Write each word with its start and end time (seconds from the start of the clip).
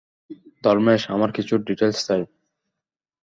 ধর্মেশ, 0.63 1.01
আমার 1.09 1.29
কিছু 1.31 1.53
ডিটেইলস 1.57 1.99
চাই। 2.07 2.21